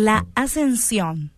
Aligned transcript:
la 0.00 0.26
ascensión. 0.34 1.32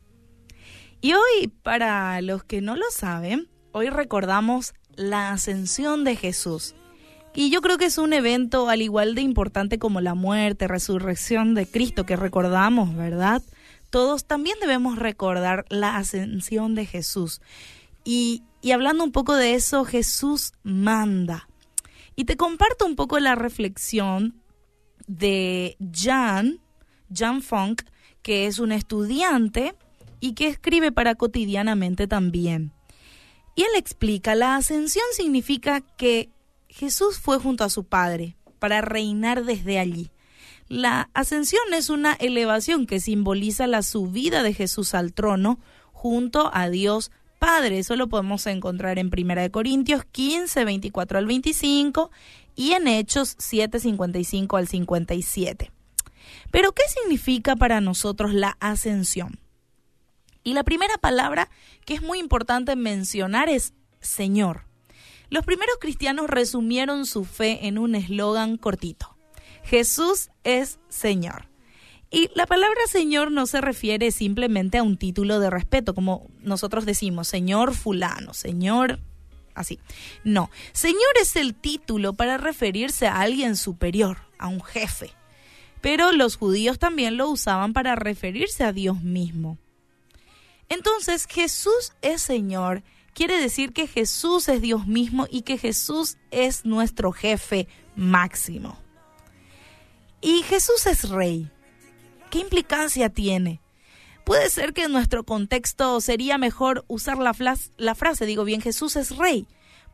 Y 1.01 1.15
hoy, 1.15 1.49
para 1.63 2.21
los 2.23 2.45
que 2.45 2.61
no 2.61 2.77
lo 2.77 2.85
saben, 2.93 3.49
hoy 3.73 3.91
recordamos 3.91 4.73
la 4.95 5.33
ascensión 5.33 6.05
de 6.05 6.15
Jesús. 6.15 6.77
Y 7.35 7.51
yo 7.51 7.61
creo 7.61 7.77
que 7.77 7.87
es 7.87 7.99
un 7.99 8.13
evento 8.13 8.69
al 8.69 8.81
igual 8.81 9.17
de 9.17 9.23
importante 9.23 9.81
como 9.81 10.01
la 10.01 10.15
muerte, 10.15 10.69
resurrección 10.69 11.55
de 11.55 11.67
Cristo 11.67 12.07
que 12.07 12.15
recordamos, 12.15 12.95
¿verdad? 12.95 13.43
Todos 13.91 14.27
también 14.27 14.57
debemos 14.61 14.97
recordar 14.97 15.65
la 15.69 15.97
ascensión 15.97 16.77
de 16.77 16.87
Jesús. 16.87 17.41
Y, 18.05 18.45
y 18.61 18.71
hablando 18.71 19.03
un 19.03 19.13
poco 19.13 19.35
de 19.35 19.55
eso, 19.55 19.85
Jesús 19.85 20.53
manda. 20.63 21.49
Y 22.15 22.27
te 22.27 22.37
comparto 22.37 22.87
un 22.87 22.95
poco 22.95 23.19
la 23.19 23.35
reflexión 23.35 24.41
de 25.09 25.77
Jan, 25.93 26.61
Jan 27.13 27.43
Funk, 27.43 27.83
que 28.23 28.47
es 28.47 28.59
un 28.59 28.73
estudiante 28.73 29.75
y 30.21 30.35
que 30.35 30.47
escribe 30.47 30.93
para 30.93 31.15
cotidianamente 31.15 32.07
también. 32.07 32.73
Y 33.55 33.63
él 33.63 33.71
explica, 33.77 34.35
la 34.35 34.57
ascensión 34.57 35.05
significa 35.13 35.81
que 35.81 36.31
Jesús 36.69 37.19
fue 37.19 37.39
junto 37.39 37.65
a 37.65 37.71
su 37.71 37.85
Padre 37.85 38.37
para 38.59 38.81
reinar 38.81 39.45
desde 39.45 39.79
allí. 39.79 40.11
La 40.69 41.11
ascensión 41.13 41.63
es 41.75 41.91
una 41.91 42.15
elevación 42.15 42.87
que 42.87 43.01
simboliza 43.01 43.67
la 43.67 43.83
subida 43.83 44.43
de 44.43 44.55
Jesús 44.55 44.95
al 44.95 45.13
trono 45.13 45.59
junto 45.93 46.51
a 46.55 46.71
Dios 46.71 47.11
Padre. 47.39 47.81
Eso 47.81 47.97
lo 47.97 48.09
podemos 48.09 48.47
encontrar 48.47 48.99
en 48.99 49.11
1 49.15 49.51
Corintios 49.51 50.05
15, 50.11 50.65
24 50.65 51.19
al 51.19 51.27
25 51.27 52.11
y 52.55 52.73
en 52.73 52.89
Hechos 52.89 53.35
7, 53.39 53.81
55 53.81 54.57
al 54.57 54.69
57. 54.69 55.73
Pero, 56.51 56.73
¿qué 56.73 56.83
significa 56.89 57.57
para 57.57 57.81
nosotros 57.81 58.35
la 58.35 58.57
ascensión? 58.61 59.39
Y 60.45 60.55
la 60.55 60.65
primera 60.65 60.99
palabra 60.99 61.51
que 61.85 61.95
es 61.95 62.03
muy 62.03 62.19
importante 62.19 62.77
mencionar 62.77 63.49
es 63.49 63.75
Señor. 64.01 64.65
Los 65.31 65.45
primeros 65.45 65.77
cristianos 65.81 66.29
resumieron 66.29 67.07
su 67.07 67.25
fe 67.25 67.67
en 67.67 67.79
un 67.79 67.95
eslogan 67.95 68.57
cortito. 68.57 69.17
Jesús 69.65 70.31
es 70.45 70.79
Señor. 70.89 71.49
Y 72.11 72.31
la 72.35 72.47
palabra 72.47 72.81
Señor 72.91 73.31
no 73.31 73.47
se 73.47 73.63
refiere 73.63 74.11
simplemente 74.11 74.77
a 74.77 74.83
un 74.83 74.99
título 74.99 75.41
de 75.41 75.49
respeto, 75.49 75.95
como 75.95 76.29
nosotros 76.41 76.85
decimos, 76.85 77.29
Señor 77.29 77.75
fulano, 77.75 78.35
Señor 78.35 79.01
así. 79.55 79.79
No, 80.25 80.51
Señor 80.73 81.01
es 81.21 81.37
el 81.37 81.55
título 81.55 82.13
para 82.13 82.37
referirse 82.37 83.07
a 83.07 83.21
alguien 83.21 83.57
superior, 83.57 84.19
a 84.39 84.49
un 84.49 84.63
jefe. 84.63 85.13
Pero 85.83 86.13
los 86.13 86.37
judíos 86.37 86.79
también 86.79 87.19
lo 87.19 87.29
usaban 87.29 87.75
para 87.75 87.95
referirse 87.95 88.65
a 88.65 88.73
Dios 88.73 89.03
mismo. 89.03 89.59
Entonces, 90.71 91.27
Jesús 91.29 91.93
es 92.01 92.23
Señor 92.23 92.83
quiere 93.15 93.39
decir 93.41 93.73
que 93.73 93.87
Jesús 93.87 94.49
es 94.49 94.61
Dios 94.61 94.87
mismo 94.87 95.27
y 95.31 95.43
que 95.43 95.59
Jesús 95.59 96.17
es 96.31 96.65
nuestro 96.65 97.13
jefe 97.13 97.69
máximo. 97.95 98.79
Y 100.21 100.43
Jesús 100.43 100.87
es 100.87 101.09
rey. 101.09 101.51
¿Qué 102.31 102.39
implicancia 102.39 103.09
tiene? 103.11 103.61
Puede 104.25 104.49
ser 104.51 104.73
que 104.73 104.85
en 104.85 104.93
nuestro 104.93 105.25
contexto 105.25 106.01
sería 106.01 106.39
mejor 106.39 106.85
usar 106.87 107.19
la, 107.19 107.35
la, 107.77 107.95
frase, 107.95 108.25
digo 108.25 108.45
bien, 108.45 108.61
Jesús 108.61 108.95
es 108.95 109.17
rey, 109.17 109.47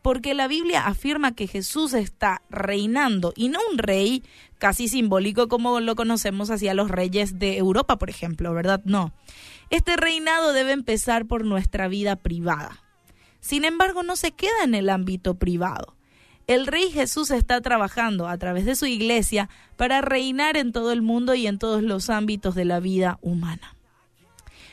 porque 0.02 0.34
la 0.34 0.48
Biblia 0.48 0.86
afirma 0.86 1.34
que 1.34 1.46
Jesús 1.46 1.94
está 1.94 2.42
reinando 2.50 3.32
y 3.36 3.48
no 3.48 3.58
un 3.70 3.78
rey 3.78 4.22
casi 4.58 4.88
simbólico 4.88 5.48
como 5.48 5.80
lo 5.80 5.94
conocemos 5.96 6.50
hacia 6.50 6.74
los 6.74 6.90
reyes 6.90 7.38
de 7.38 7.56
Europa, 7.56 7.98
por 7.98 8.10
ejemplo, 8.10 8.52
¿verdad? 8.54 8.80
No. 8.84 9.12
Este 9.70 9.96
reinado 9.96 10.52
debe 10.52 10.72
empezar 10.72 11.26
por 11.26 11.44
nuestra 11.44 11.88
vida 11.88 12.16
privada. 12.16 12.82
Sin 13.40 13.64
embargo, 13.64 14.02
no 14.02 14.16
se 14.16 14.32
queda 14.32 14.64
en 14.64 14.74
el 14.74 14.88
ámbito 14.90 15.34
privado. 15.34 15.94
El 16.46 16.66
Rey 16.66 16.90
Jesús 16.90 17.30
está 17.30 17.60
trabajando 17.60 18.26
a 18.26 18.38
través 18.38 18.64
de 18.64 18.74
su 18.74 18.86
iglesia 18.86 19.50
para 19.76 20.00
reinar 20.00 20.56
en 20.56 20.72
todo 20.72 20.92
el 20.92 21.02
mundo 21.02 21.34
y 21.34 21.46
en 21.46 21.58
todos 21.58 21.82
los 21.82 22.08
ámbitos 22.08 22.54
de 22.54 22.64
la 22.64 22.80
vida 22.80 23.18
humana. 23.20 23.76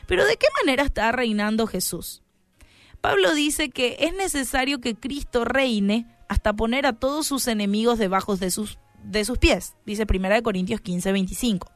Pero 0.07 0.25
¿de 0.25 0.37
qué 0.37 0.47
manera 0.61 0.83
está 0.83 1.11
reinando 1.11 1.67
Jesús? 1.67 2.23
Pablo 3.05 3.35
dice 3.35 3.69
que 3.69 3.97
es 3.99 4.15
necesario 4.15 4.81
que 4.81 4.95
Cristo 4.95 5.45
reine 5.45 6.07
hasta 6.27 6.53
poner 6.53 6.87
a 6.87 6.93
todos 6.93 7.27
sus 7.27 7.47
enemigos 7.47 7.99
debajo 7.99 8.35
de 8.35 8.49
sus, 8.49 8.79
de 9.03 9.23
sus 9.25 9.37
pies, 9.37 9.75
dice 9.85 10.07
1 10.09 10.41
Corintios 10.41 10.81
15, 10.81 11.11
25. 11.11 11.71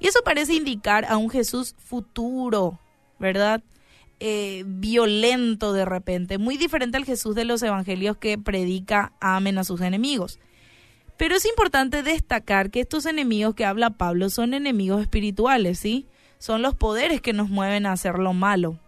Y 0.00 0.08
eso 0.08 0.20
parece 0.22 0.52
indicar 0.52 1.06
a 1.06 1.16
un 1.16 1.30
Jesús 1.30 1.74
futuro, 1.78 2.78
¿verdad? 3.18 3.64
Eh, 4.20 4.64
violento 4.66 5.72
de 5.72 5.86
repente, 5.86 6.36
muy 6.36 6.58
diferente 6.58 6.98
al 6.98 7.06
Jesús 7.06 7.34
de 7.34 7.46
los 7.46 7.62
evangelios 7.62 8.18
que 8.18 8.36
predica 8.36 9.14
amen 9.18 9.56
a 9.56 9.64
sus 9.64 9.80
enemigos. 9.80 10.38
Pero 11.16 11.36
es 11.36 11.46
importante 11.46 12.02
destacar 12.02 12.70
que 12.70 12.80
estos 12.80 13.06
enemigos 13.06 13.54
que 13.54 13.64
habla 13.64 13.96
Pablo 13.96 14.28
son 14.28 14.52
enemigos 14.52 15.00
espirituales, 15.00 15.78
¿sí? 15.78 16.06
Son 16.38 16.60
los 16.60 16.74
poderes 16.74 17.22
que 17.22 17.32
nos 17.32 17.48
mueven 17.48 17.86
a 17.86 17.92
hacer 17.92 18.18
lo 18.18 18.34
malo, 18.34 18.78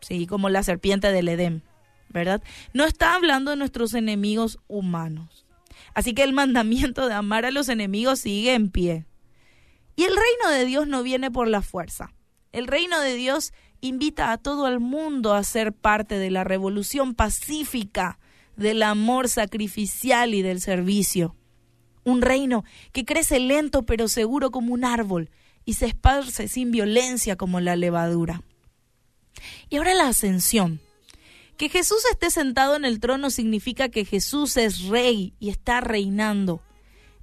¿sí? 0.00 0.26
Como 0.26 0.48
la 0.48 0.62
serpiente 0.62 1.12
del 1.12 1.28
Edén, 1.28 1.62
¿verdad? 2.08 2.42
No 2.72 2.84
está 2.84 3.14
hablando 3.14 3.50
de 3.50 3.56
nuestros 3.56 3.94
enemigos 3.94 4.58
humanos. 4.68 5.46
Así 5.94 6.14
que 6.14 6.22
el 6.22 6.32
mandamiento 6.32 7.08
de 7.08 7.14
amar 7.14 7.44
a 7.44 7.50
los 7.50 7.68
enemigos 7.68 8.20
sigue 8.20 8.54
en 8.54 8.70
pie. 8.70 9.06
Y 9.96 10.04
el 10.04 10.14
reino 10.16 10.56
de 10.56 10.64
Dios 10.64 10.86
no 10.86 11.02
viene 11.02 11.30
por 11.30 11.48
la 11.48 11.62
fuerza. 11.62 12.12
El 12.52 12.66
reino 12.66 13.00
de 13.00 13.14
Dios 13.14 13.52
invita 13.80 14.32
a 14.32 14.38
todo 14.38 14.68
el 14.68 14.80
mundo 14.80 15.34
a 15.34 15.44
ser 15.44 15.72
parte 15.72 16.18
de 16.18 16.30
la 16.30 16.44
revolución 16.44 17.14
pacífica, 17.14 18.18
del 18.56 18.82
amor 18.82 19.28
sacrificial 19.28 20.34
y 20.34 20.42
del 20.42 20.60
servicio. 20.60 21.36
Un 22.04 22.22
reino 22.22 22.64
que 22.92 23.04
crece 23.04 23.40
lento 23.40 23.84
pero 23.84 24.08
seguro 24.08 24.50
como 24.50 24.74
un 24.74 24.84
árbol 24.84 25.30
y 25.64 25.74
se 25.74 25.86
esparce 25.86 26.48
sin 26.48 26.70
violencia 26.70 27.36
como 27.36 27.60
la 27.60 27.76
levadura. 27.76 28.42
Y 29.68 29.76
ahora 29.76 29.94
la 29.94 30.08
ascensión. 30.08 30.80
Que 31.56 31.68
Jesús 31.68 31.98
esté 32.10 32.30
sentado 32.30 32.74
en 32.74 32.84
el 32.84 33.00
trono 33.00 33.30
significa 33.30 33.90
que 33.90 34.04
Jesús 34.04 34.56
es 34.56 34.84
rey 34.84 35.34
y 35.38 35.50
está 35.50 35.80
reinando. 35.80 36.62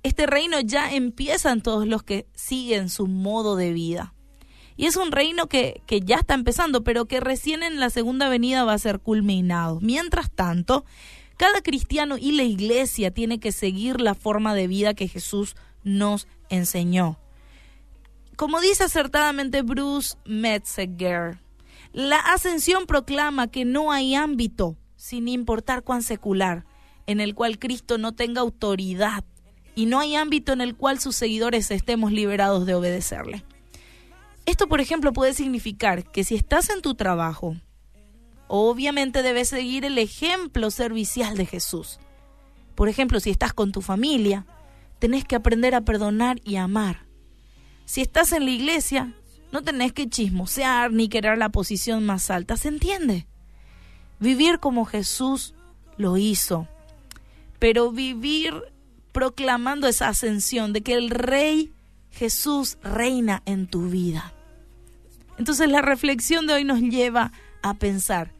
Este 0.03 0.27
reino 0.27 0.59
ya 0.59 0.93
empieza 0.93 1.51
en 1.51 1.61
todos 1.61 1.87
los 1.87 2.03
que 2.03 2.27
siguen 2.35 2.89
su 2.89 3.07
modo 3.07 3.55
de 3.55 3.73
vida. 3.73 4.13
Y 4.75 4.85
es 4.85 4.95
un 4.95 5.11
reino 5.11 5.47
que, 5.47 5.81
que 5.87 6.01
ya 6.01 6.17
está 6.17 6.35
empezando, 6.35 6.83
pero 6.83 7.07
que 7.07 7.19
recién 7.19 7.63
en 7.63 7.79
la 7.79 7.89
segunda 7.89 8.29
venida 8.29 8.63
va 8.63 8.73
a 8.73 8.79
ser 8.79 8.99
culminado. 8.99 9.79
Mientras 9.81 10.29
tanto, 10.29 10.85
cada 11.35 11.61
cristiano 11.61 12.17
y 12.17 12.31
la 12.33 12.43
iglesia 12.43 13.11
tiene 13.11 13.39
que 13.39 13.51
seguir 13.51 14.01
la 14.01 14.13
forma 14.13 14.53
de 14.53 14.67
vida 14.67 14.93
que 14.93 15.07
Jesús 15.07 15.55
nos 15.83 16.27
enseñó. 16.49 17.19
Como 18.35 18.61
dice 18.61 18.83
acertadamente 18.83 19.63
Bruce 19.63 20.15
Metzger, 20.25 21.39
la 21.97 22.19
ascensión 22.19 22.85
proclama 22.85 23.47
que 23.47 23.65
no 23.65 23.91
hay 23.91 24.13
ámbito, 24.13 24.77
sin 24.97 25.27
importar 25.27 25.81
cuán 25.81 26.03
secular, 26.03 26.63
en 27.07 27.19
el 27.19 27.33
cual 27.33 27.57
Cristo 27.57 27.97
no 27.97 28.13
tenga 28.13 28.41
autoridad 28.41 29.23
y 29.73 29.87
no 29.87 29.99
hay 29.99 30.15
ámbito 30.15 30.53
en 30.53 30.61
el 30.61 30.75
cual 30.75 30.99
sus 30.99 31.15
seguidores 31.15 31.71
estemos 31.71 32.11
liberados 32.11 32.67
de 32.67 32.75
obedecerle. 32.75 33.43
Esto, 34.45 34.67
por 34.67 34.79
ejemplo, 34.79 35.11
puede 35.11 35.33
significar 35.33 36.03
que 36.03 36.23
si 36.23 36.35
estás 36.35 36.69
en 36.69 36.83
tu 36.83 36.93
trabajo, 36.93 37.55
obviamente 38.47 39.23
debes 39.23 39.49
seguir 39.49 39.83
el 39.83 39.97
ejemplo 39.97 40.69
servicial 40.69 41.35
de 41.35 41.47
Jesús. 41.47 41.99
Por 42.75 42.89
ejemplo, 42.89 43.19
si 43.19 43.31
estás 43.31 43.53
con 43.53 43.71
tu 43.71 43.81
familia, 43.81 44.45
tenés 44.99 45.25
que 45.25 45.35
aprender 45.35 45.73
a 45.73 45.81
perdonar 45.81 46.39
y 46.43 46.57
amar. 46.57 47.07
Si 47.85 48.01
estás 48.01 48.33
en 48.33 48.45
la 48.45 48.51
iglesia, 48.51 49.15
no 49.51 49.61
tenés 49.61 49.93
que 49.93 50.09
chismosear 50.09 50.91
ni 50.91 51.09
querer 51.09 51.37
la 51.37 51.49
posición 51.49 52.05
más 52.05 52.29
alta, 52.29 52.57
¿se 52.57 52.67
entiende? 52.67 53.27
Vivir 54.19 54.59
como 54.59 54.85
Jesús 54.85 55.53
lo 55.97 56.17
hizo, 56.17 56.67
pero 57.59 57.91
vivir 57.91 58.53
proclamando 59.11 59.87
esa 59.87 60.09
ascensión 60.09 60.73
de 60.73 60.81
que 60.81 60.93
el 60.93 61.09
Rey 61.09 61.71
Jesús 62.11 62.77
reina 62.83 63.41
en 63.45 63.67
tu 63.67 63.89
vida. 63.89 64.33
Entonces 65.37 65.69
la 65.69 65.81
reflexión 65.81 66.47
de 66.47 66.53
hoy 66.53 66.63
nos 66.63 66.81
lleva 66.81 67.31
a 67.61 67.75
pensar, 67.75 68.31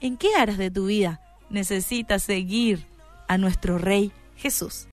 ¿en 0.00 0.16
qué 0.16 0.34
áreas 0.34 0.58
de 0.58 0.70
tu 0.70 0.86
vida 0.86 1.20
necesitas 1.50 2.22
seguir 2.22 2.86
a 3.28 3.38
nuestro 3.38 3.78
Rey 3.78 4.12
Jesús? 4.36 4.86